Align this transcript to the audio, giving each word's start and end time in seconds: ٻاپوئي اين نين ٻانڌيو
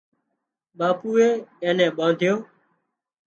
ٻاپوئي 0.77 1.29
اين 1.63 1.73
نين 1.77 1.91
ٻانڌيو 1.97 2.33